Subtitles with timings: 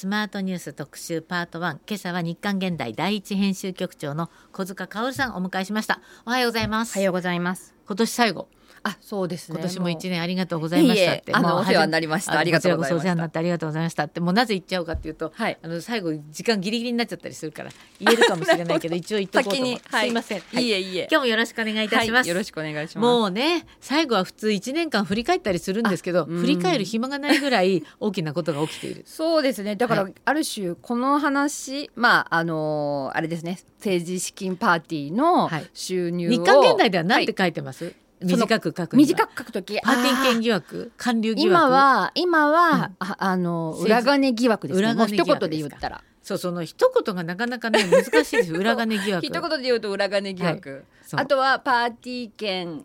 [0.00, 6.00] スマートニュース特集パート1今朝は日刊現代第一編集局長の小塚薫さんをお迎えしました。
[6.24, 6.96] おはようございます。
[6.96, 7.74] おはようございます。
[7.86, 8.48] 今年最後
[8.82, 9.58] あそうですね。
[9.58, 11.32] 今年も一年ありがとうございましたって。
[11.32, 12.38] あのお世話になりました。
[12.38, 14.04] ありがとうございまお世話になってありがとうございました。
[14.04, 21.08] ってもうなぜ言っちゃうかっていうと、はい、あの最後時間ギリギリになっちゃったりするから言えるかもしれないけど 一応言っとこうと思はい、すいません、はい、いえいえ。
[21.10, 22.98] 今日もよろしくお願いいたします、よろしくお願いします。
[22.98, 29.04] もうね最後は普通一年間振り返ったりするんですけど振り返る暇がないぐらい 大きなことが起きている。
[29.06, 29.76] そうですね。
[29.76, 33.60] だから、ある種この話まああのー、あれですね。
[33.80, 40.92] 政治資金パーティーの収入を、日刊現代では何て書いてます、短く書く短く書くときパーティー券疑惑？
[40.96, 41.66] 韓流疑惑？
[41.66, 44.94] 今は今は、うん、ああの裏金疑惑ですね。
[44.94, 46.04] もう一言で言ったら。
[46.22, 49.26] そうその一言がなかなかね難しいです 裏金疑惑。
[49.26, 52.84] 一言で言うと裏金疑惑、はい、あとはパーティー券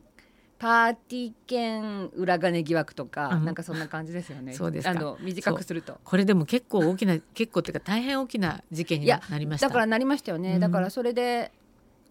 [0.58, 4.54] パーティー券裏金疑惑とか、うん、なんかそんな感じですよね。
[4.54, 6.00] そうですあの短くすると。
[6.04, 9.68] これでも結構大きな結構っていうか大変大きな事件になりました。
[9.68, 10.54] だからなりましたよね。
[10.54, 11.52] うん、だからそれで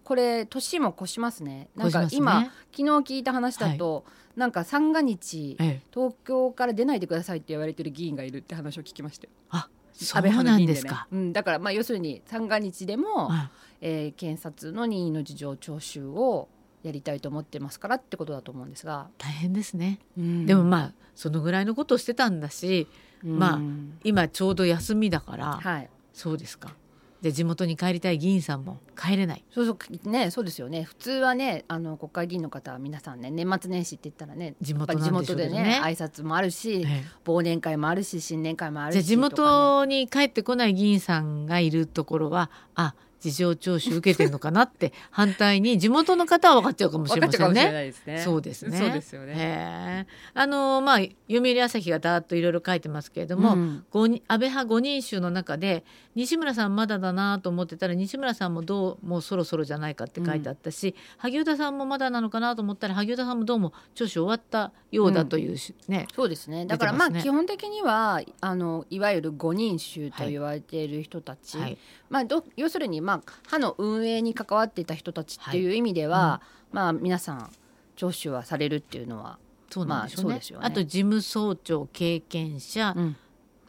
[0.05, 1.69] これ年も越しますね。
[1.75, 9.31] なんか今、ね、昨日聞いた話だと、はい、なんか三が日、ええ、東京から出ないでくださいって言われてる議員がいるって話を聞きましたよ。
[9.51, 11.09] あ、そうなんですか。
[11.11, 16.49] うん、だからまあ要するに三が日でも、はえー、検察の任意の事情聴取を
[16.83, 19.09] やりたいと思ってますからってことだと思うんですが。
[19.17, 22.87] 大変ですね、うん、でもまあそのぐらいのことをしてたんだし、
[23.25, 23.61] うん、まあ
[24.05, 26.75] 今ちょうど休みだから、はい、そうですか
[27.25, 29.43] で地元に帰りたい議員さんも帰れない。
[29.51, 30.83] そうそうねそうですよね。
[30.83, 47.95] 普通はねあの国会議員の方は皆さんね年末年始って言ったらね地元地元でね挨拶もあるし、ええ、忘年会もあるし新年会もあるし、ね、地元に帰ってこない議員さんがいるところはあ事情聴取受けてるのかなって 反対に地元の方は分かっちゃうかもしれませんね。
[48.05, 48.77] ねそうですね。
[48.77, 50.07] そうですよね。
[50.35, 65.57] あのまあ読売朝日がだーっといろいろ書いてますけれども、うん、安倍派五人衆の中で西村さんまだだなと思ってたら西村さんもどうもうそろそろじゃないかって書いてあったし、うん、萩生田さんもまだなのかなと思ったら萩生田さんもどうも聴取終わったようだという、うん、
[65.89, 66.07] ね。
[66.15, 66.67] そうですね。
[66.67, 71.79] だからまあ基本的にはあのいわゆる五人衆と言われている人たち、はい、
[72.11, 77.51] まあど要するにまあ派の運営に関わっていた人たちっていう意味では、はいうん、まあ皆さん
[77.97, 79.39] 聴取はされるっていうのは
[79.71, 80.41] そうなんでしょうね。
[80.53, 83.17] まあ、あと事務総長経験者、うん、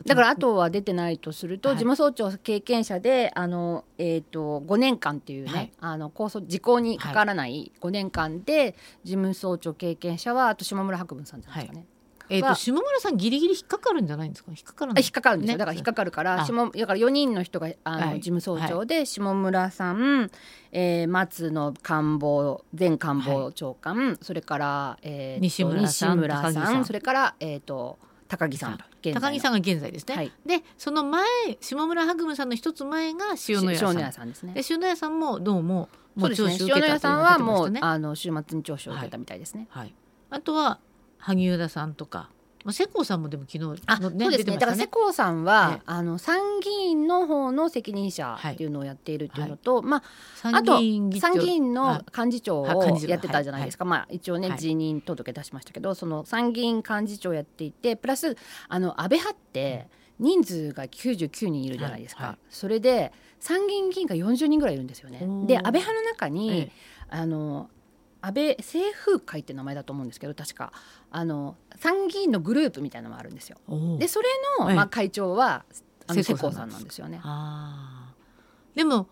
[0.06, 11.88] だからあとは出てないとすると、はい、事務総長経験者であの、えーと、5年間っていうね、はい、あの構想時効にかからない5年間で事務総長経験者はあと下村博文さんじゃないですかね。
[12.30, 14.52] えーと、下村さんギリギリ引っかかるんじゃないんですか？
[14.52, 20.32] 引っかかる引っかかるんですよ、ね、だから引っかかるから下だから4人の人があの、はい、事務総長で、はい、下村さん、
[20.72, 28.80] えー、松野官房前官房長官、はい、それから、えー、西村さん村さんそれから、えーと、高木さん
[29.14, 31.26] 高木さんが現在ですね、はい、でその前
[31.62, 34.30] 下村博文さんの一つ前が塩野谷さん。
[34.30, 34.54] ですね。
[34.54, 39.94] で塩野谷さんもどうももう聴取受けた、ね、塩野谷さんはもうあの週末に聴取を受けたみたいですね、はい。
[40.32, 40.80] あとは
[41.26, 42.30] 萩生田さんとか。
[42.64, 50.04] まあ、世耕さんもでも昨日、あ、そうですね、ね、だから世耕さんは、あの参議院の方の責任者っていうのをやっているっていうのと、はい、まあ
[50.52, 58.36] あと参議院の幹事長をやってたじゃないですか、まあ一応ね、辞任届出しましたけどその参議院幹事長やっていてプラス
[58.68, 59.88] あの安倍派って
[60.18, 65.20] 人数が99人いるじゃないですか、それで参議院議員が40人ぐらいいるんですよね。
[65.46, 66.72] で安倍派の中に、
[67.10, 67.70] あの
[68.26, 70.74] 安倍清風会って名前だと思うんですけど確か。
[71.12, 73.58] あの参議院のグループみたいなのもあるんですよ。
[74.00, 74.28] でそれ
[74.60, 75.64] の、まあ、会長は
[76.08, 77.00] あの世耕さんなんです。
[77.00, 77.22] よね。
[78.74, 79.08] でも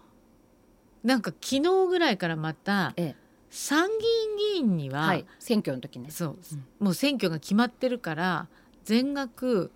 [1.04, 3.16] なんか昨日ぐらいからまた、ええ、
[3.52, 6.10] 参議院議員には、はい、選挙の時ね。
[6.10, 8.48] そう、うん、もう選挙が決まってるから
[8.84, 9.72] 全額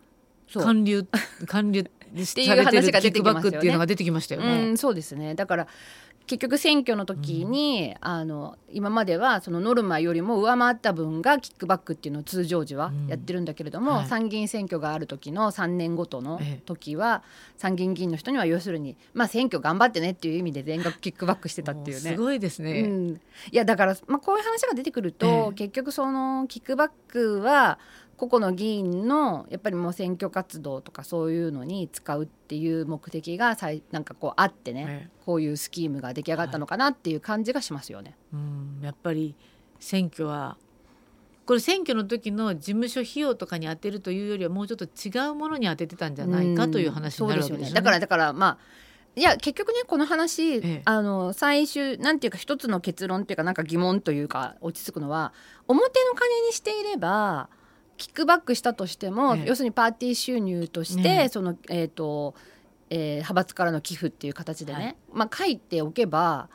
[0.51, 1.05] 還流
[1.45, 3.21] 還流っていう話が出て
[4.03, 4.69] きましたよね。
[4.69, 5.35] うん、そうですね。
[5.35, 5.67] だから
[6.27, 17.23] 結局選挙の時に、うん、あの今まではそのノルマよりも上回った分がキックバックっていうのを通常時はやってるんだけれども、うんはい、参議院選挙がある時の3年ごとの時は、
[17.57, 22.11] 参議院議員の人には要するに、まあ、選挙頑張ってねっていう意味で全額キックバックしてたっていうね。
[22.11, 23.19] すごいですね、うん、い
[23.51, 27.79] やだから、まあ、こういう話が出てくると、結局そのキックバックは
[28.17, 38.15] 個々の議員のやっぱりもう選挙活動とかそういうのに使うっていう目的がさいなんかこうあってね、ええ、こういうスキームが出来上がったのかなっていう感じがしますよね。
[38.33, 39.35] はい、うんやっぱり
[39.79, 40.57] 選挙は
[41.45, 47.73] これ選挙の時の事務所費用とかに充てるというよりはもうちょっと違うものに充ててたんじゃないかという話になるわけですよね。
[47.73, 48.57] だからだからまあ
[49.15, 55.33] いや結局ねこの話、ええ、あの最終なんていうか一つの結論っていうかなんか疑問というか落ち着くのは
[55.67, 57.49] 表の金にしていれば
[57.97, 62.35] キックバックしたとしても、要するにパーティー収入として、そのえっ、ー、と、
[62.89, 66.49] えー、派閥からの寄付っていう形でね、はい、まあ書いておけば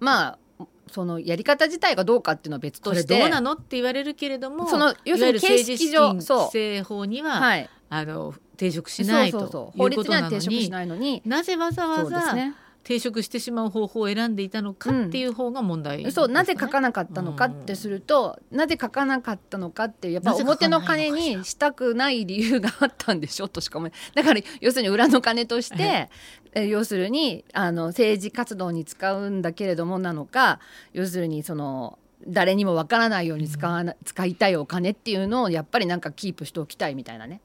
[0.00, 26.10] まあそのやり方自体がどうかっていうのは別としてどうなのって言われるけれどもその要するに形式上規正法には、はい、あの抵触しないということなのになぜわざわざ、ね、抵触してしまう方法を選んでいたのかっていう方が問題、ねうん、そうなぜ書かなかったのかってすると、うん、なぜ書かなかったのかってやっぱ表の金にしたくない理由があったんでしょとしか思えだから要するに裏の金として
[26.54, 30.60] え要するにあの政治活動に使うんだけれどもなのか
[30.92, 37.40] 要するにその誰にもわからないように使わな、使いたいお金っていうのをやっぱりなんかキープしておきたいみたいなね。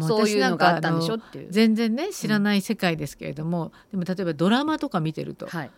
[0.00, 1.14] そういうのがあったんでしょ？
[1.14, 1.48] っていう。
[1.50, 5.70] 全然ね知らない世界ですけれども、うん、でも例えばドラマとか見てると、はい、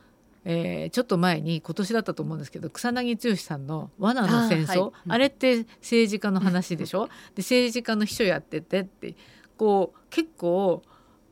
[0.45, 4.93] えー、ちょっと前に今年だったと思うんですけど草薙剛さんの「罠の戦争」あはい。
[5.09, 9.15] あれって政治家の話でしょ、 で政治家の秘書やっててって
[9.57, 10.83] こう結構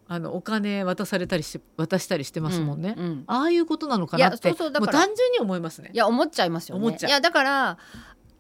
[0.09, 5.91] あのお金渡されたりし渡したりしてますもんね、うんうん、ああいうことなのかなってもう単純に思いますね。
[5.93, 6.97] いや思っちゃいますよね。
[7.01, 7.79] いやだから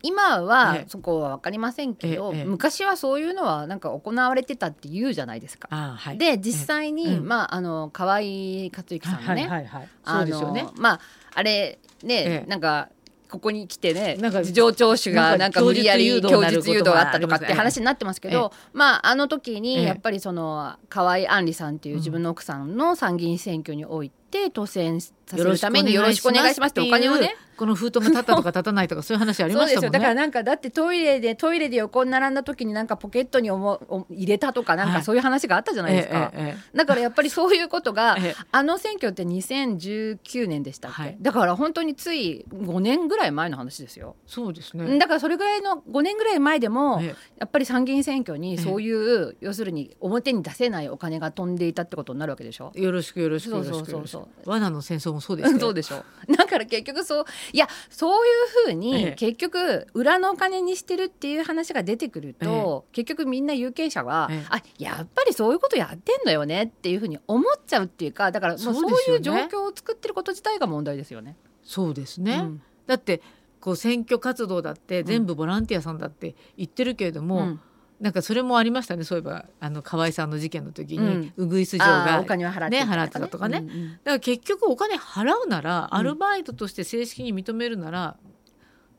[0.02, 5.68] 今はそこは分かりませんけど、昔はそういうのはなんか行われてたって言うじゃないですか。
[5.68, 9.70] はい、で実際に、まああの河合克行さんのね、
[10.04, 11.00] あのまあ
[11.34, 12.88] あれね、なんか
[13.28, 29.90] ここに来てねなんか事情聴取がなんか無理やり供述誘導があったとかって話になってますけど、まああの時にやっぱりその河合杏里さんっていう自分の奥さんの参議院選挙において当選させるためによろしくお願いしますってお金をねこの封筒が立ったとか立たないとかそういう話ありましたもんね。
[29.90, 38.16] だからなんかだってトイレでトイレで横に並んだ時になんかポケットにおも入れたとかなんかそういう話があったじゃないですか、はいええ、だからやっぱりそういうことが、
[38.52, 44.16] あの選挙って2019年でしたっけ、はい、だから本当につい5年ぐらい前の話ですよ。
[44.26, 44.98] そうですね。
[44.98, 47.14] だからそれぐらいの5年ぐらい前でも、や
[47.46, 52.72] っぱり参議院選挙にそういう、要するに表に出せないお金が飛んでいたってことになるわけでしょ？
[52.74, 54.50] よろしくよろしくそうそうそうそう。
[54.50, 56.04] 罠の戦争もそうです そうでしょ。
[56.36, 71.36] だから結局そういやそういうふうに結局裏のお金にしてるっていう話が出てくると、ええ、結局みんな有権者は、え、あやっぱりそういうことやってんのよねっていうふうに思っちゃうっていうかだからもうそういう状況を作ってること自体が問題ですよね。
[71.62, 73.20] そうですね、うん、だって
[73.60, 77.60] こう選挙活動だって全部ボランティアさんだって言ってるけれども、うん
[78.00, 79.04] なんかそれもありましたね。
[79.04, 88.16] そういえばあの河合さんの事件の時に、うぐいす嬢が、ね、払って払ってたとかね、うんうん、だから結局お金払うなら、アルバイトとして正式に認めるなら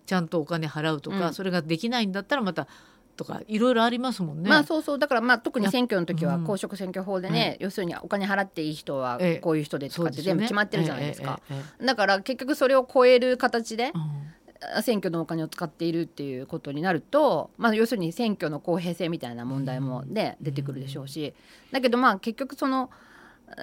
[0.05, 2.67] ちゃんとお金払うとか、それができないんだったらまた
[3.17, 4.49] とかいろいろありますもんね。
[4.49, 4.99] まあそうそう。
[4.99, 11.41] だからまあ特に選挙の時は公職選挙法でね、うん、要するにお金払っていい人はこういう人でとかって全部決まってるじゃないですか。
[11.83, 13.91] だから結局それを超える形で、
[14.81, 21.33] 選挙のお金を使っているっていうことになると、まあ、要するに選挙の公平性みたいな問題もね、出てくるでしょうし。
[21.71, 22.89] だけどまあ結局その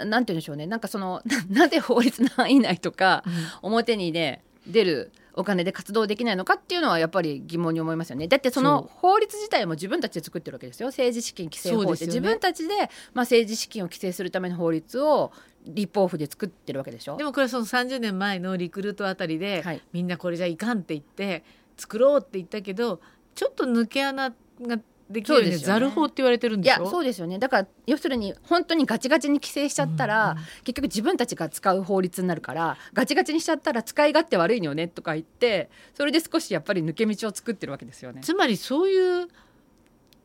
[0.06, 0.67] なんて言うんでしょうね。
[0.67, 3.23] なんかその なぜ法律の範囲内とか、
[3.62, 8.29] 表にね出るお金で活動できないのかっていうのはやっぱり疑問に思いますよね。
[8.29, 10.88] だってその法律自体も自分たちで作ってるわけですよ。
[10.88, 12.88] 政治資金規正法で、ね、自分たちで、まあ、
[13.23, 15.32] 政治資金を規制するための法律を
[15.67, 17.17] 立法府で作ってるわけでしょ？
[17.17, 21.45] でもこれその30年前のリクルートあたりで、はい、みんなこれじゃいかんって言って
[21.77, 23.01] 作ろうって言ったけど
[23.35, 24.31] ちょっと抜け穴
[24.63, 24.79] が
[25.11, 26.83] できるようにざる法って言われてるんでしょ？
[26.83, 27.39] いやそうですよね。
[27.39, 38.21] だから要するに本当にガチガチに規制しちゃったら、うんうん、結局自分たちが使う法律になるからガチガチにしちゃったら使い勝手悪いよねとか言ってそれで少しやっぱり抜け道を作ってるわけですよね。
[38.23, 39.29] つまりそういう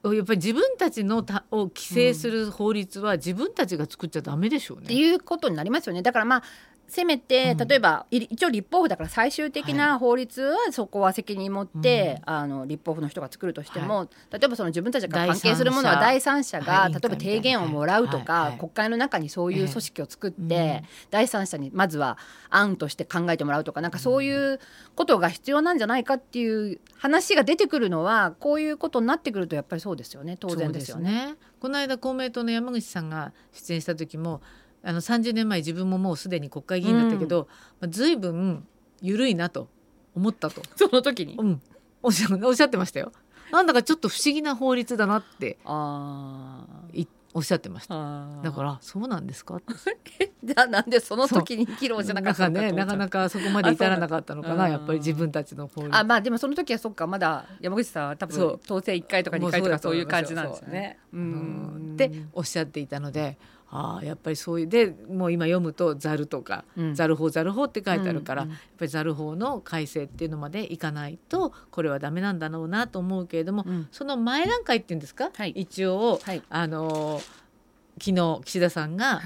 [0.03, 4.86] やっぱり自分たちのたを規制する法律は自分たちが作っちゃダメでしょうね。
[4.86, 6.01] っていうことになりますよね。
[6.01, 6.44] だからまあ
[6.89, 16.60] せめて例えば、うん、一応立法府だから最終的な法律はそこは責任持って、はい、あの立法府の人が作るとしても、はい、例えばその自分たちが関係するものは第三者。
[16.60, 22.17] が、例えば提言をもらうとか、はい、国会の中にそういう組織を作って、第三者にまずは
[22.50, 24.60] 案として考えてもらうとかなんかそういう
[24.96, 30.38] ことが必要なんじゃないかっていう話が出てくるのはこういうことになってくるとやっぱりそうですよね。
[30.38, 31.27] 当然ですよね。
[31.27, 31.36] ね。
[31.60, 34.41] この間公明党の山口さんが出演した時も
[34.83, 37.48] あの30年前自分ももうすでに国会議員だったけど、うん。
[37.81, 38.65] まあ、随分
[39.01, 39.67] 緩いなと
[40.15, 40.62] 思ったと。
[40.75, 41.62] その時に、うん、
[42.01, 43.12] おっしゃおっしゃってましたよ。
[43.51, 46.65] なんだかちょっと不思議な法律だなってあ
[47.33, 47.95] おっしゃってました。
[48.43, 49.62] だからそうなんですか
[50.43, 55.95] じゃあなんでその時に議論しなかったねなかなかそこまで至らなかったのかなやっぱり自分たちの法律。
[55.95, 60.98] あまあでもその時はそっかまだ山口さんは多分当選1回とか2回とかそういう感じなんですよね。
[61.13, 63.38] っておっしゃっていたので
[63.71, 77.21] あやっぱりそういうでもう今読むと「ざる」とか「ざる法ざる法」って書いてあるから、うんうん、やっぱりざる法の改正っていうのまでいかないとこれはダメなんだろうなと思うけれども、うん、その前段階っていうんですか、はい、一応、はい、あの
[77.99, 79.21] 昨日岸田さんが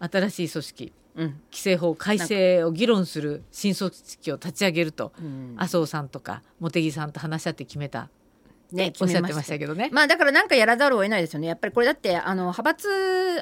[0.00, 5.12] 新しい組織、うん、規制法改正を議論する新組織を立ち上げると、
[5.56, 8.08] 麻生さんとか茂木さんと話し合って決めた
[8.72, 9.90] ね、おっしゃってましたけどね。
[9.92, 11.46] まあだからなんかやらざるを得ないですよね。
[11.46, 12.88] やっぱりこれだってあの派閥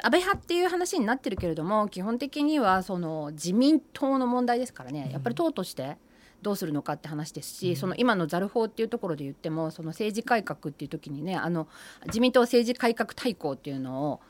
[0.02, 5.08] 安倍派っていう話になってるけれども基本的にはその自民党の問題ですからね。
[5.12, 5.96] やっぱり党として
[6.42, 11.66] どうするのかって話ですし、うん、その今のざる法っていうところで言ってもその政治改革っていう時にねあの
[12.06, 14.20] 自民党政治改革大綱っていうのを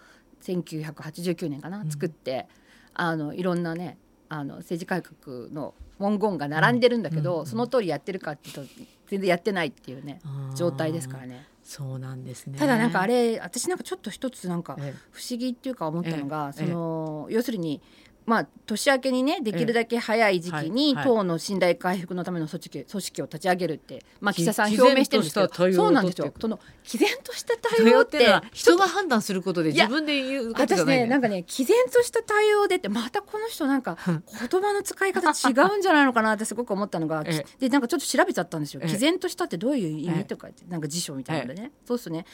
[0.42, 2.46] 1989年かな、作って
[2.92, 3.98] あのいろんなね
[4.28, 8.62] あの政治改革の文言が並んでるんだけど、うん、その通りやってるかっていうと
[9.06, 10.20] 全然やってないっていうね
[10.54, 11.46] 状態ですからね。
[11.62, 12.58] そうなんですね。
[12.58, 14.76] ただなんかあれ私なんかちょっと一つなんか
[15.10, 17.80] 不思議っていうか思ったのが、その要するに
[18.26, 25.72] まあ、年明けにねできるだけ早い時期に党の信頼回復のための組織組織を立ち上げるって、まあ、岸田さん表明してるんですけど。
[25.72, 26.32] そうなんですよ。
[26.40, 37.24] その毅然とした対応って人が判断することで自分で言う私ねなんかね毅然とした対応でってまたこの人なんか言葉の使い方違うんじゃないのかなってすごく思ったのが
[37.60, 38.80] でなんかちょっと調べちゃったんですよ。
[38.80, 42.24] 毅然としたってどういう意味とかなんか辞書みたいなのでねそうすね。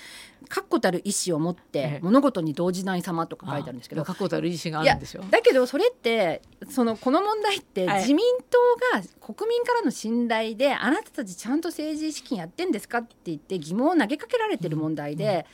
[0.49, 4.05] 確固たる意思を持って物事に動じない様とか書いてあるんですけど。
[4.05, 8.59] 確固たる意思があるんですよだけどそれってそのこの問題って自民党
[8.97, 9.03] が
[9.35, 15.47] 国民からの信頼であなたたちちゃんと政治資金やってんですかって言って疑問を投げかけられてる問題で。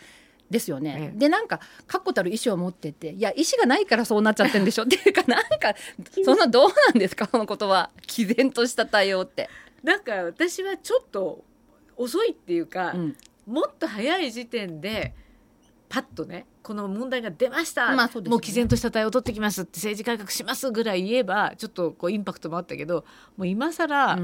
[0.51, 5.75] ですよね、でなんか確固たる意思を持ってていや意思がないからそうなっちゃってるんでしょっていうか なんか
[6.25, 7.27] そんなどうなんですか？
[7.31, 9.51] そのことは毅然とした対応って。
[9.83, 11.45] なんか私はちょっと
[11.97, 13.17] 遅いっていうか、うん、
[13.47, 15.15] もっと早い時点で
[15.89, 19.63] パッとねこの問題が出ました、まあうね、もう毅然とした対応を取ってきます。
[19.63, 23.05] って政治改革しますぐらい言えばちょっとこうインパクトもあったけど
[23.37, 24.19] もう今更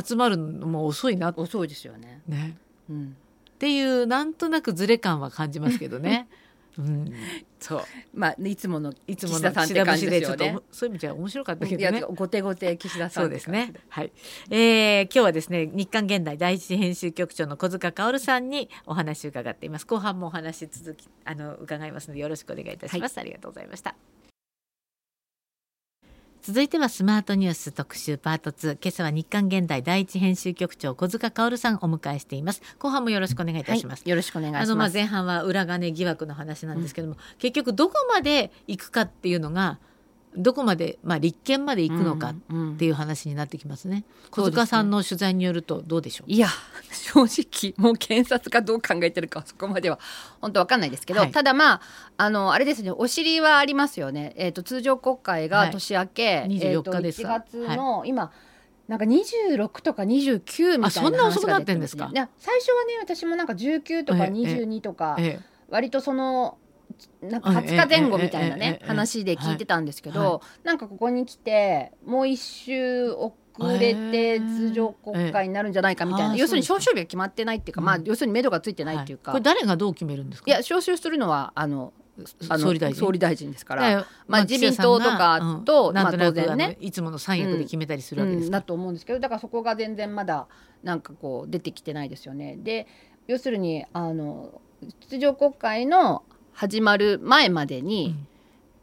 [0.00, 2.22] 集まるのも遅いな、うん、遅いですよね。
[2.28, 2.56] ね、
[2.88, 3.16] うん、
[3.50, 6.28] っていうなんとなくずれ感は感じますけどね。
[6.78, 7.12] うん、
[7.60, 7.82] そう。
[8.12, 12.00] まあいつものいつもの岸田節でちょっとそういう意味じゃ面白かったけどね。
[12.02, 13.72] 後手後手岸田さんそうですね。
[13.88, 14.12] はい、
[14.50, 19.86] えー、今日はですね日刊現代第一編集局長の小塚薫さんにお話を伺っています。
[19.86, 23.94] 後半もお話続きあの伺いますのでよろしくお願いいたします、はい、ありがとうございました
[26.46, 32.60] 続いてはスマートニュース特集パート2今朝は日刊現代第一編集局長小塚薫さんお迎えしています。
[32.78, 34.68] 後半もよろしくお願いいたします、はい、よろしくお願いします。
[34.70, 39.78] あのまあ前半は裏金疑惑の話なんですけども、うん、結局どこまで行くかっていうのが
[40.36, 42.34] どこまで、まあ、立件まで行くのかっ
[42.76, 44.04] ていう話になってきますね。
[44.36, 46.48] うんうん、小塚さんの取材によるとどうでしょう、ね、いや
[46.90, 49.98] 正直もう検察がどう考えてるか そこまでは
[50.40, 51.80] 本当わかんないですけど、はい、ただまあ
[52.16, 54.34] あのあれですねお尻はありますよね。
[54.36, 58.32] えっ、ー、と通常国会が年明け、はい、24日です、えー、1月の、はい、今
[58.88, 62.10] なんか26とか29みたいなそんな遅くなってんですか？
[62.12, 65.16] 最初はね私もなんか19とか22とか、
[65.70, 66.58] 割とその
[67.22, 73.34] なんか20日前後みたいなね話で聞いてたんですけど、なんかここに来てもう一周遅
[73.78, 80.50] れて通常国会になるんじゃないかみたいな、要するに召集日が決まってないっていうか、まあ要するに目処がついてないっていうか、これ誰がどう決めるんですか？
[80.50, 81.92] いや召集するのはあの
[82.48, 83.00] あの総理大臣。
[83.00, 86.76] 総理大臣ですから、まあ、自民党とかと、まあ、当然ね。
[86.80, 90.46] いつもの三役で決めたりするわけですだと思うんですけどだからそこが全然まだ
[90.84, 92.56] なんかこう出てきてないですよね。
[92.56, 92.86] で
[93.26, 94.60] 要するにあの
[95.08, 96.22] 通常国会の
[96.54, 98.16] 始まる前までに、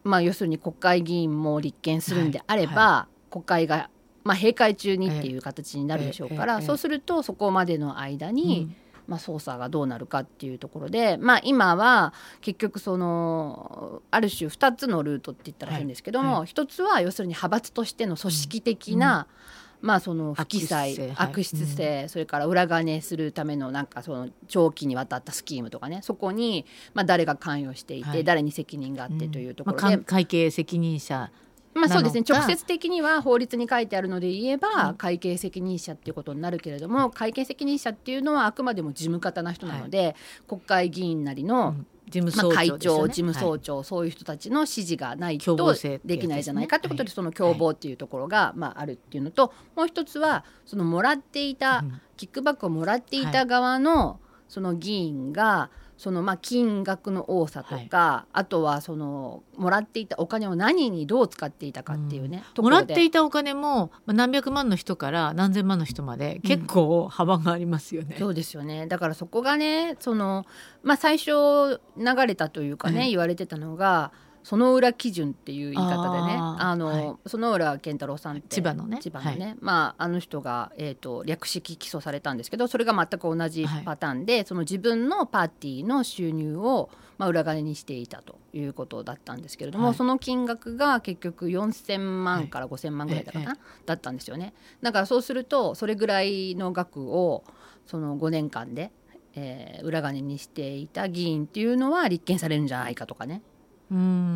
[0.06, 2.82] うん、まあ、要するに国会議員も立憲するんであれば、はい。
[2.82, 3.90] はい、国会が、
[4.24, 8.76] まあ、閉会中にっていう形になるでしょうから、そうするとそこまでの間に、うん。
[9.08, 16.40] まあ、捜査がどうなるかっていうところで、まあ、今は結局そのある種2つのルートって言ったら変ですけども、はい。
[16.42, 19.41] はい、1つは要するに派閥としての組織的な、うん
[19.82, 26.02] まあ、その不記載悪質性、はい、それから裏金するためのなんかその長期にわたったスキームとかね。
[26.04, 31.32] そこにまあ誰が関与していて、はい、誰に責任があってというところで、会計責任者
[31.74, 32.24] まあそうですね。
[32.28, 40.16] 直接的には法律に書いてあるので言えば会計責任者っていうことになるけれども、会計責任者っていうのはあくまでも事務方な人なので、はい、
[40.48, 41.76] 国会議員なりの
[42.20, 45.56] まあ、会長事務総長、はい、そういう人たちの指示がないと
[46.04, 51.86] できないじゃないかってことで、その共謀っていうところが、まあ、あるっていうのともう一つはそのもらっていた、
[52.18, 55.70] キックバックをもらっていた側の、その議員が
[56.02, 68.14] そのまあ金額の多さとか、はい、あとはそのもらっていたお金を何にどう使っていたかっていうね、うん、もらっていたお金も何百万の人から何千万の人まで結構幅がありますよね。
[68.14, 68.88] うん、そうですよね。
[68.88, 70.48] だからそこがねその、
[70.82, 79.00] まあ、最初流れたというかね、言われてたのがその裏基準っていう言い方でねあの、はい、その裏健太郎さんって千葉のね。
[79.02, 94.54] 千葉のね、はい、まああの人が、えーと、略式起訴されたんですけどそれが全く同じパターンで、はい、その自分のパーティーの収入を、まあ、裏金にしていたということだったんですけれども、その金額が結局4,000万から5,000万ぐらいだかな、だったんですよね。
[94.82, 97.44] だからそうするとそれぐらいの額を
[97.86, 98.92] その5年間で
[99.36, 103.42] えー、裏金にしていた議員っていうのは立件されるんじゃないかとかね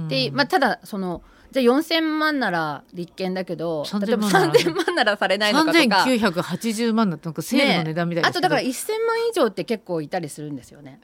[0.08, 1.22] で、まあ、ただその
[1.52, 6.04] じゃあ4,000万なら立件だけど例えば3,000万ならされないのかとか。
[6.04, 11.00] 3980万だとなんかセールの値段みたいね、あとだから1,000万以上って結構いたりするんですよね。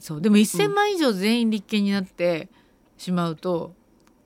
[0.00, 0.20] そう。
[0.22, 2.48] でも1,000万以上全員立件になって
[2.96, 3.74] しまうと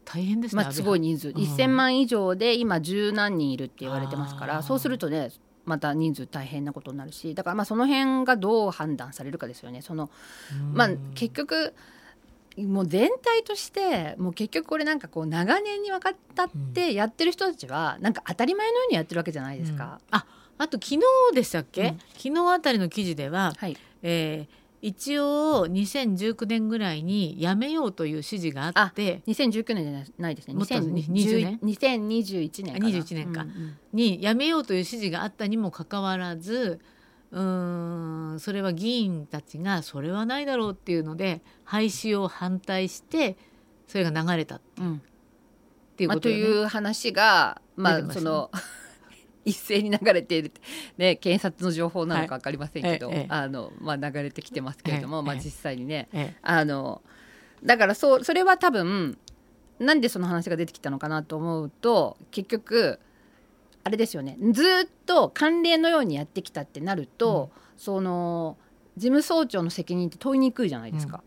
[0.04, 5.30] 大変ですね、まあ、すごい人数、うん、1,000万以上で今十何人いるって言われてますからそうするとね
[5.64, 9.82] また人数大変なことになるしだからまあその辺がどう判断されるかですよね。
[9.82, 10.08] その
[10.72, 11.74] まあ、結局
[12.66, 20.00] もう全体としてもう結局これなんかこう長年に分かったってやってる人たちはなんか当たり前のようにやってるわけじゃないですか。
[20.10, 20.26] うん、あ
[20.58, 21.00] あと昨日
[21.34, 30.54] でしたっけ、うん、昨日あたりの記事では、はい、えー、一応2019年ぐらいにやめようという指示があって2019年じゃないですね。
[30.54, 32.88] 2020年2021年かな。
[32.88, 36.80] 21年か、うんうん、にやめようという指示があったにもかかわらず
[37.30, 43.36] うんそれは議員たちがそれはないだろうっていうので廃止を反対して
[43.86, 44.88] それが流れたっていう。
[44.88, 45.00] うん、っ
[45.96, 48.50] ていうこと、ね、まあ、という話が、まあ、その
[49.44, 50.52] 一斉に流れている、
[50.98, 57.02] ね、検察の情報なのか分かりませんけど、はい、あのまあ、流れてきてますけれども、まあ、実際にね、あの
[57.64, 59.18] だからそうそれは多分
[59.78, 63.00] なんでその話が出てきたのかなと思うと結局
[63.88, 64.36] あれですよね。
[64.52, 64.66] ずっ
[65.06, 68.58] と慣例のようにやってきたってなると、うん、その
[68.98, 71.22] 事務総長の責任って問いにくいじゃないですか。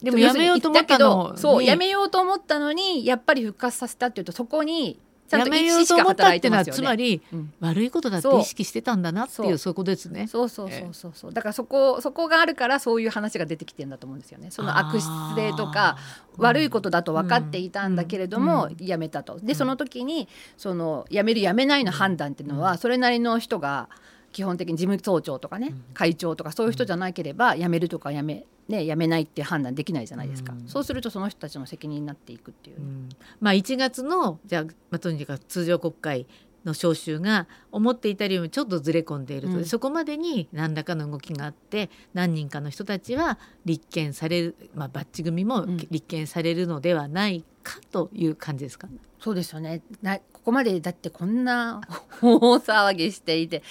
[0.00, 6.76] うん、でもやめようと思ったのそうやめようと思ったのにやっぱり復活させたっていうとそこにちゃんと意識が働いてますよね。
[6.76, 10.26] つまり、うん、悪いことだって意識してたんだなっていうそことですね。
[10.26, 11.32] そうそうそうそうそう。
[11.32, 14.50] だからそこそこがあるからそういう話が出てきてんだと思うんですよね。
[14.50, 15.96] その悪質性とか
[16.36, 19.38] 悪いことだと分かっていたんだけれども、やめたと。
[19.40, 23.88] でその時にそのやめるやめないの判断っていうのはそれなりの人が
[24.32, 33.08] 基本的に事務総長とかね、会長とかそういう人じゃなければやめるとかやめね、やめないって判断できないじゃないですか、うん、そうするとその人たちの責任になっていくっていう、うん、
[33.40, 36.26] まあ、1月のじゃあ、まあ、とにかく通常国会
[36.64, 48.88] の召集が思っていたよりもちょっとずれ込んでいると、うん、そこまでに何らかの動きがあって何人かの人たちは立件される、まあ、バッチ組も立件されるのではないかという感じですか、
[49.20, 49.80] そうですよね。
[50.02, 51.80] なここまでだってこんな
[52.20, 53.62] 大騒ぎしていて、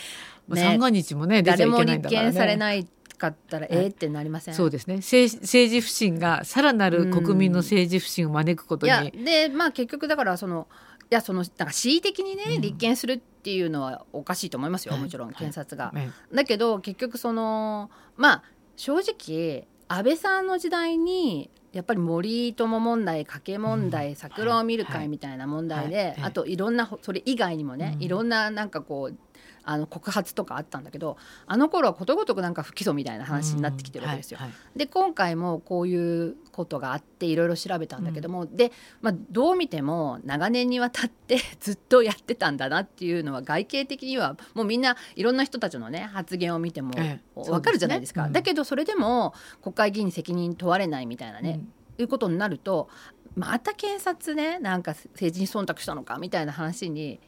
[0.48, 2.88] ね、三が日もね誰も立件されない
[3.24, 4.54] かったら、えー、ってなりません？
[4.54, 4.98] そうですね。
[4.98, 9.12] 政治不信がさらなる国民の政治不信を招くことに。
[9.24, 10.68] でまあ結局だからその
[11.10, 15.86] いやそのなんか恣意的にね、うん、立件するっていうのはおかしいと思いますよ、もちろん検察が。
[15.86, 15.98] はい。
[15.98, 18.44] はい、だけど結局そのまあ
[18.76, 29.18] 正直安倍さんの時代にやっぱり森友問題加計問題、うん、桜を見る会みたいな問題で、あといろんなそれ以外にもね、うん、いろんななんかこう
[29.66, 34.38] あの告発とかあったんだけどあの頃はことごとくなんか不起訴みたいな話になってきてるわけですよ。
[34.38, 38.72] はいはい、で今回もこういうことがあっていろいろ調べたんだけども、うん、で、
[39.02, 46.92] まあ、どう見ても長年にわたって ずっとやってたんだなっていうのは外形的にはもうみんないろんな人たちのね発言を見ても
[47.36, 48.22] 分かるじゃないですか。
[48.22, 51.62] すねうん、だけどそれでも国会議員責任問われないみたいなね、
[51.98, 52.90] うん、いうことになると
[53.36, 57.20] また検察ねなんか政治に忖度したのかみたいな話に。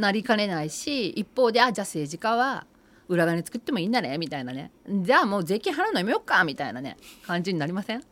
[0.00, 2.66] なりかねないし一方であじゃあ政治家は
[3.08, 4.70] 裏金作ってもいいんだねみたいなね。
[4.88, 8.02] じゃあもう税金払うのやめようかみたいなね感じになりません？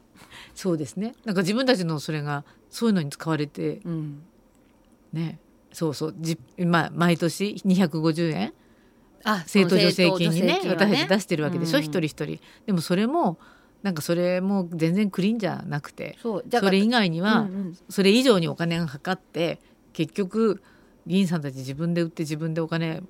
[0.54, 1.14] そうですね。
[1.24, 4.22] なんか自分たちのそれがそういうのに使われて、うん、
[5.12, 5.38] ね。
[5.72, 6.14] そうそう。
[6.18, 8.52] じ、まあ、毎年250円？
[9.24, 12.40] あ政党助成金にね、ね、私たち出してるわけでしょ、うん、一人一人。
[12.66, 13.38] でもそれも
[13.82, 17.46] なんかそれも全然クリーンじゃなくてそれ以外には、
[17.88, 19.60] それ以上にお金がかかって
[19.92, 20.62] 結局
[21.08, 23.02] 議員さんたち自分で売って自分でお金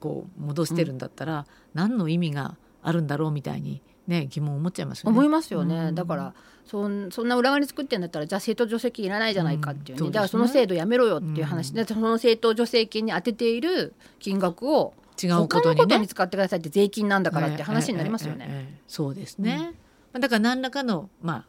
[0.00, 5.16] こう戻してるんだったら、うん、何の意味があるんだろうみたいにね疑問を持っちゃいますよね。
[5.16, 5.76] 思いますよね。
[5.76, 6.34] うん、だから
[6.64, 11.72] そんそんな裏側に作ってんだったらじゃあ政党助成金いらないじゃないかっていうね、うん、だからその制度やめろよっていう話。
[11.72, 18.80] で、その政党助成金に当てている金額を違うことに、ね、他のことに使ってくださいって税金なんだからって話になりますよね。
[18.88, 19.74] そうですね。
[20.12, 21.44] だから何らかの、ま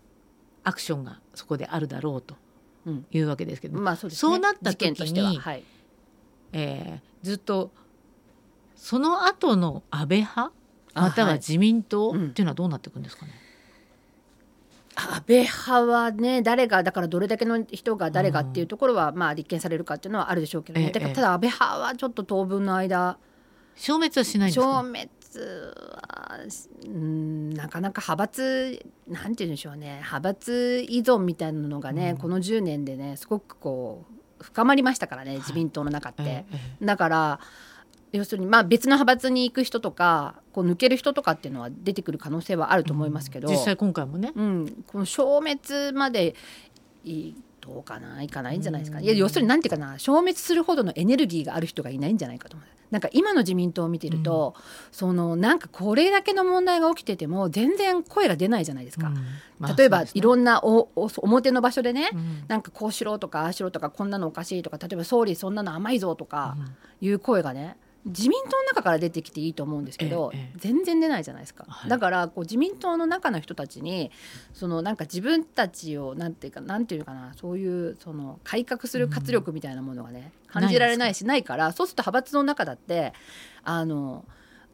[0.63, 2.35] あ、アクションがそこであるだろうと
[3.11, 5.63] いうわけですけど、うんまあそうね、そうなった時に、はい、
[6.53, 7.71] えー、ずっと
[8.75, 10.51] その後の安倍派
[10.93, 13.31] または自民党っていうのはどうなっていくんですかね？
[14.95, 23.17] 安倍派はね誰がだからどれだけの人が誰がっていうところは、まあ立件されるかっていうのはあるでしょうけどね、だからただ安倍派はちょっと当分の間
[23.75, 24.65] 消滅はしないんですか？
[24.65, 26.39] 消滅は
[26.85, 29.95] うんなかなか派閥なんて言うんでしょうね。
[29.95, 34.12] 派閥依存みたいなのがね、うん、この10年でねすごくこう
[34.43, 36.21] 深まりましたからね自民党の中って。
[36.21, 36.45] はい、
[36.81, 37.39] だから
[38.11, 46.35] 要するにまあ別の派閥に行く人とかこう抜ける人とかっていうのは出てくる可能性はあると思いますけど、うん、実際今回もね、うん、この消滅まで
[47.03, 47.33] い
[47.65, 52.67] どうかないかないんじゃないですか、いや要するに何て言うかな消滅するほどのエネルギーがある人がいないんじゃないかと思う。
[52.91, 59.07] なんか今の自民党を見てると、うん、そのなんかこれだけの問題が起きてても全然声が出ないじゃないですか。
[59.07, 59.15] うん。
[59.57, 66.55] まあ、例えば、ね、いろんなおお表の場所でね、うん、なんかこうしろとかああしろとかこんなのおかしいとか例えば総理そんなの甘いぞとか
[67.01, 74.11] いう声がね自民党の中から出てきていいと思うんですけど、ええ、全然出ないじゃないですか、はい、だからこう自民党の中の人たちに
[74.53, 83.13] そのなんか自分たちをなんていうかなんていうかなそういうその改革する活力みたいなものがね、うん、感じられないしないからそうすると派閥の中だって
[83.63, 84.25] あの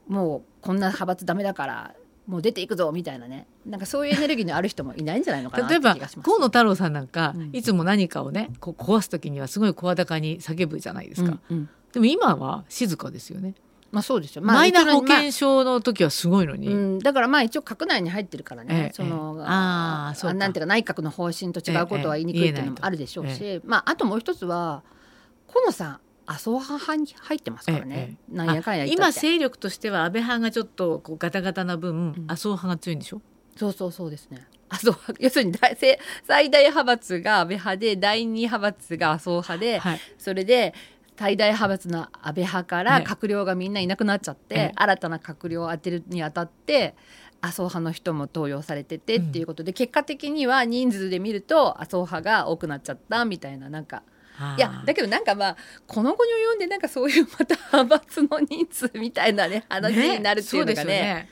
[0.08, 1.94] もうこんな派閥ダメだから
[2.26, 3.48] もう出ていくぞみたいなね。
[3.66, 11.40] なんかそういうエネルギーのある人もいないんじゃないのかな例えば河野太郎さんなんか、うん、いつも何かをねこう壊す時にはすごい声高に叫ぶじゃないですか。
[11.50, 13.56] うんうんでも今は静かですよね。
[13.92, 14.44] まあそうですよ。
[14.44, 24.84] まあ、マイナ保険証の時はすごいのに、まあうん、だからまあ一応閣内に入ってるからね、ええ、その、え、ああそうなんていうか内閣の方針と違うことは言いにくいっていうのもあるでしょうし、まああともう一つは
[25.52, 33.22] 河野さん麻生派に入ってますからね、なんやかんや今勢力としては安倍派がちょっとこうガタガタな分、うん、麻生派が強いんでしょ？
[33.56, 34.48] そうそうそうですね。
[34.70, 35.54] 麻生要するに
[36.28, 40.76] 最大派閥が安倍派で第二派閥が麻生派で、はい、それで
[41.20, 46.96] 最大派閥の安倍派から閣僚がみんないなくなっちゃって、ね、新たな閣僚を当てるにあたって
[47.42, 54.04] 麻生派の人も登用されててっていうことで、うん、結果的には人数で見ると麻生派が多くなっちゃったみたいななんか。
[54.58, 61.30] いやだけどなんかまあこの後に及んでなんかそういうまた派閥の人数みたいなね話になるっていうのがねね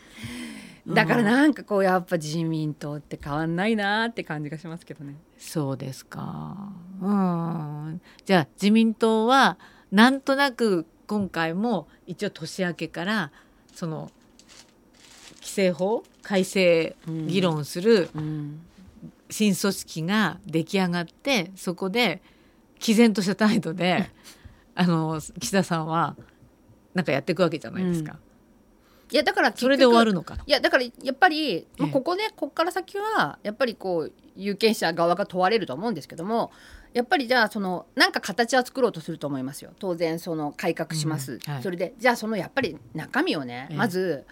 [0.87, 5.15] だからなんかこうやっぱ自民党って変わんないなって感じがしますけどね。
[5.37, 6.73] そうですか。
[7.01, 8.01] うん。
[8.25, 9.57] じゃあ自民党は
[9.91, 13.31] なんとなく今回も一応年明けから
[13.73, 14.11] その
[15.35, 16.95] 規制法改正
[17.27, 18.09] 議論する
[19.29, 22.21] 新組織が出来上がってそこで
[22.79, 24.09] 毅然とした態度で
[24.75, 26.15] あの岸田さんは
[26.93, 28.19] なんかやっていくわけじゃないですか。
[29.11, 36.51] いやだからそれで終わるのかいやだからやっぱり、まあ、ここねここから先はやっぱりこう有権者側が問われると思うんですけども
[36.93, 39.71] やっぱりじゃあそのなんか形は作ろうとすると思いますよ。
[39.77, 41.53] 当然その改革します、うん。
[41.53, 44.25] はい、それでじゃあそのやっぱり中身をね、まず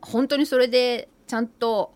[0.00, 1.92] 本当にそれでちゃんと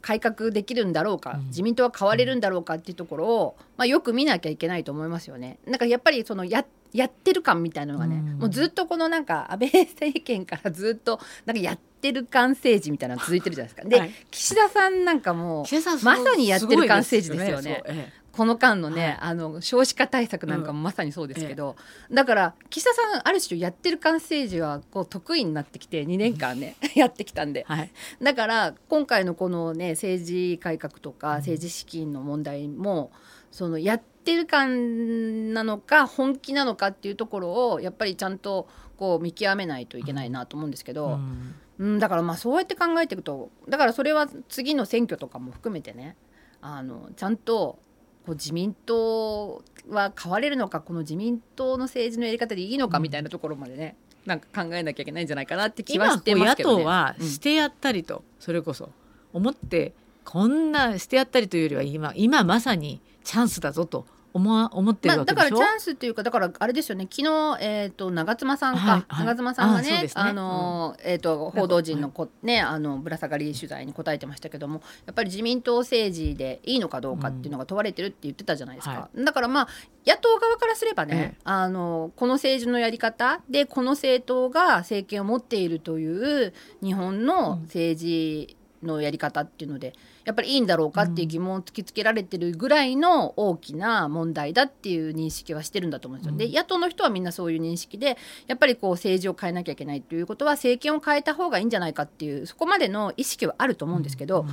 [0.00, 5.58] 改革できるんだろうか、うん、自民党は変われるんだろうかっていうところを、まあ、よく見なきゃいけないと思いますよね。
[5.66, 13.88] なんかやっぱりそのややってる感みたいなのがね、うん、もうずっとこのなんか 安倍政権からずっとなんかやってる感政治みたいなの続いてるじゃないですか。
[13.88, 15.66] で、はい、岸田さんなんかも
[16.02, 17.82] まさにやってる感政治ですよね。
[17.86, 21.74] ねこの間のね、はい、あの少子化対策なんかもまさにそうですけど、
[22.08, 27.90] うん、だから岸田さんある種やってる感政治はこう得意になってきて2年間ね やってきたんで、はい、
[28.22, 33.10] だから今回のこのね政治改革とか政治資金の問題も、
[33.50, 41.06] そのやってる感なのか本気なのかっていうところをやっぱりちゃんとこう見極めないといけないなと思うんですけど。
[41.06, 41.54] うん。
[41.78, 46.16] うん、だからまあそうやって考えていくとだからそれは次の選挙とかも含めてね
[46.60, 47.78] あのちゃんと
[48.26, 58.90] こう自民党は変われるのかこの自民党の政治のやり方でいいのかみたいなところまでね、うん、なんか考えなきゃいけないんじゃないかなって気はしてますけど、ね、野党はしてやったりと、うん、それこそ
[59.32, 67.08] 思ってこんなしてやったりというよりは今今まさにチャンスだぞと思思ってるわけでしょ、まあ、だからチャンスっていうかだからあれですよね。
[67.10, 79.68] 昨日、えーと、長妻さんか、はいはい、長妻さんがね、ね、あの、うん、えーと、報道陣のこ、ね、あのぶら下がり取材に答えてましたけどもやっぱり自民党政治でいいのかどうかっていうのが問われてるって言ってたじゃないですか、うん、だからまあ
[80.06, 89.88] 野党側からすればね、ええ、あのこの政治のやり方でこの政党が政権を持っているという日本の政治のやり方っていうので。
[89.88, 89.94] うん
[90.28, 96.36] やっぱりいいんだろうかっていう疑問を突きつけられてるぐらいの大きな問題だっていう認識はしてるんだと思うんですよ。
[96.36, 104.44] で野党の人はみんなそういう認識でやっぱりこう政治を変えなきゃいけないということは政権を変えた方がいいんじゃないかっていうそこまでの意識はあると思うんですけど。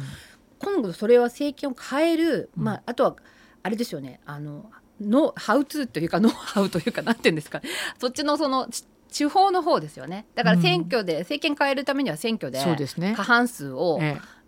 [0.57, 3.15] 今度それは政権を変える、まあ、あとは
[3.61, 4.21] あれですよね。
[4.25, 7.61] あののハウツーというかノウハウというかなんて言うんですか
[7.99, 8.69] そっちのその
[9.15, 10.25] 地方の方ですよね。
[10.35, 12.59] だから選挙で、政権変えるためには選挙で
[13.15, 13.97] 過半数を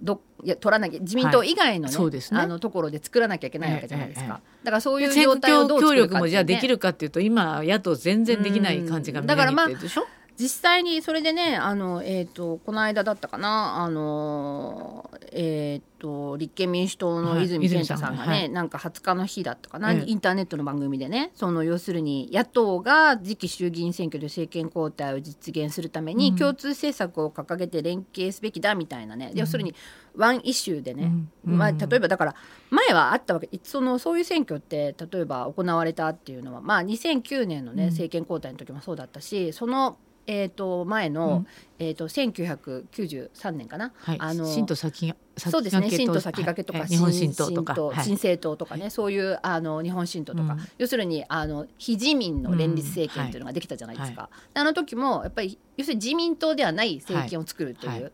[0.01, 2.21] ど、いや取らなきゃ自民党以外のねはい、ね。
[2.32, 10.06] あのところで作らなきゃいけないわけじゃないですか、だからそういう状態をどう作るか、ね、協力もじゃあできるかっていうと今野党全然できない感じが見えてるでしょ、
[10.39, 29.73] 実際にそれでねあの、えーと、この間だったかなあの、えーと、立憲民主党の泉健太さんがね、はい、なんか20日の日だったかな、インターネットの番組でねその要するに野党が次期衆議院選挙で政権交代を実現するために共通政策を掲げて連携すべきだみたいなね、うん、要するに
[30.15, 31.12] ワンイシューでね、
[31.47, 32.36] うん、まあ、例えばだから
[32.69, 41.47] 前はあったわけそのそういう選挙って例えば行われたっていうのは、まあ、2009年のね政権交代の時もそうだったしそのえー、と前の、うん、
[41.79, 45.89] えー、と1993年かな、はい、あの新と先そうですね。
[45.89, 47.75] 新と先駆けとか、はい、日本新党とか。
[48.03, 58.11] 新政党とかね、はい、そういうあの日本新党とか、うん、要するにあの非自民の連立政権というのができたじゃないですか、うん、あの時もやっぱり要するに自民党ではない政権を作るという。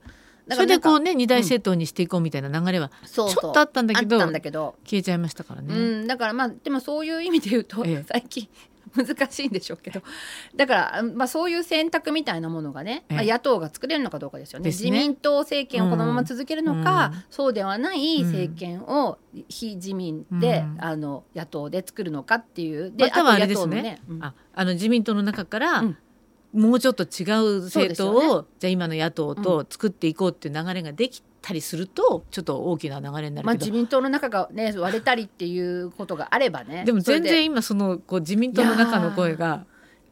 [0.52, 8.49] それでこうね二大政党にしていこうみたいな流れはちょっとあったんだけど,、消えちゃいましたからね、うん、だからまあでもそういう意味で言うと、ええ、 最近
[8.96, 10.02] 難しいんでしょうけど。
[10.56, 19.18] だから、まあ、そういう選択みたいなものがね、まあ、野党が作れるのかどうかですよね、ね、自民党政権をこのまま続けるのか、うん、そうではない政権を
[19.50, 22.92] 非自民で、うん、あの野党で作るのかっていう。
[22.96, 24.02] で、ま、あとあれですね、ね。
[24.08, 25.84] うん、ああの自民党の中から、
[26.54, 27.24] もうちょっと違
[27.60, 36.86] う政党を、ね、じゃあ今の野党と作っていこうっていう流れができたりするとちょっと大きな流れになるまあ、自民党の中が、ね、割れたりっていうことがあればね。
[36.86, 39.66] でも全然今そのこう自民党の中の声が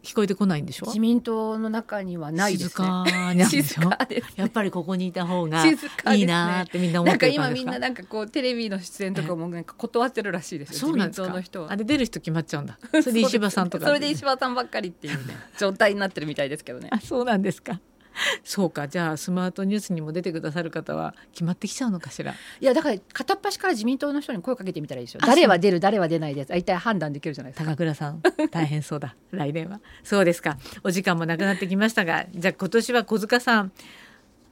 [0.04, 0.88] 聞こえてこないんでしょ？
[0.88, 3.90] 自民党の中にはないです、ね、静かなんでしょ？
[4.36, 10.80] やっぱりここにいた方がいいなってみんな思ってるなんか今みんななんかこうテレビの出演とかもなんか断ってるらしいですよ。
[10.80, 11.68] そうなんですか？
[11.70, 12.78] あれ出る人決まっちゃうんだ。
[13.02, 16.90] それで石破さんとか、それで石破さんばっかりっていうね 状態になってるみたいですけどね。
[16.92, 17.80] あそうなんですか
[18.44, 18.88] そうか。
[18.88, 22.34] じゃあスマートニュースにも出てくださる方は決まってきちゃうのかしら？
[22.34, 25.22] いやだから片っ端から自民党の人に声かけてみたらいいですよ。
[25.26, 26.50] 誰は出る誰は出ないです。
[26.50, 27.70] 大体判断できるじゃないですか。
[27.72, 28.22] 高倉さん。
[28.52, 29.16] 大変そうだ。
[29.32, 29.80] 来年は。
[30.04, 30.58] そうですか。
[30.84, 33.72] お時間もなくなってきましたがじゃあ今年は小塚さん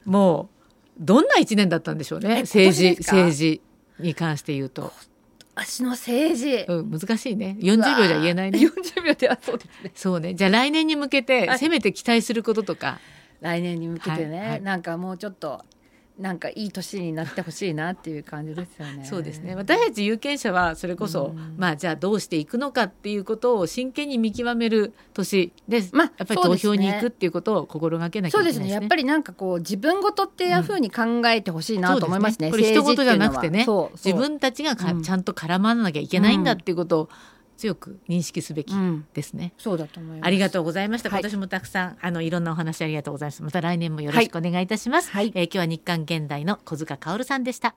[0.04, 0.48] も
[0.98, 2.42] うどんな一年だったんでしょうね。
[2.42, 3.60] 政治政治
[3.98, 4.92] に関して言うと。
[5.54, 7.56] 私の政治、うん、難しいね。
[7.60, 8.58] 40秒じゃ言えないね。
[8.60, 9.92] 40秒ではそうですね。
[9.94, 10.34] そうね。
[10.34, 15.64] じゃあ来年に向けてせめて期待することとか、はい来年に向けてね、はいはい、なんかもうちょっと
[16.20, 19.04] なんかいい年になってほしいなっていう感じですよね。
[19.08, 19.54] そうですね。
[19.54, 25.94] 私たち有権者はそれこそ、うん、まあじゃあどうしていくのかっていうことを真剣に見極める年です。
[25.94, 28.64] まあやっぱり投票に行くっていうことを心がけなきゃいけないですね。
[28.64, 28.80] そうですね。
[28.82, 32.48] やっぱりなんかこう自分ごとっていうふうに考えてほしいなと思いますね。
[32.48, 37.08] うん、すねこれ一言じゃなくてね、自分たちがか、ちゃんと絡まなきゃいけないんだっていうことを。
[37.60, 38.74] 強く認識すべき
[39.12, 40.26] ですね、うん、そうだと思います。
[40.26, 43.42] ありがとうございました、今年もたくさんあのいろんなお話ありがとうございます。
[43.42, 47.74] また来年もよろしくお願いいたします、はい、えー、今日は日刊現代の小塚薫さんでした